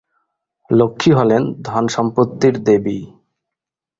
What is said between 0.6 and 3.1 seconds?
লক্ষ্মী হলেন ধন সম্পত্তির দেবী।